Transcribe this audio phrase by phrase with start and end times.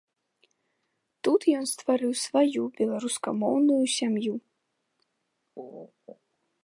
[1.27, 4.41] Тут ён стварыў сваю беларускамоўную сям'ю.